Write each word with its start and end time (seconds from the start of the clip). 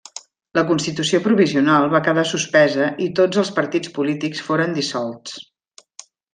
La 0.57 0.61
constitució 0.69 1.19
provisional 1.25 1.85
va 1.91 2.01
quedar 2.07 2.23
suspesa 2.31 2.89
i 3.09 3.11
tots 3.21 3.43
els 3.45 3.53
partits 3.61 3.95
polítics 4.01 4.45
foren 4.49 4.77
dissolts. 4.81 5.41